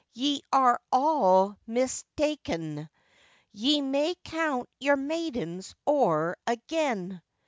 ye 0.15 0.41
are 0.51 0.81
all 0.91 1.55
mista'en, 1.67 2.89
Ye 3.51 3.81
may 3.81 4.15
count 4.23 4.67
your 4.79 4.95
maidens 4.97 5.75
owre 5.85 6.35
again. 6.47 7.21